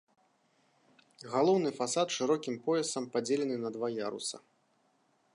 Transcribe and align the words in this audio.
Галоўны 1.33 1.69
фасад 1.79 2.07
шырокім 2.15 2.55
поясам 2.69 3.05
падзелены 3.17 3.57
на 3.65 3.69
два 3.75 3.87
ярусы. 3.99 4.37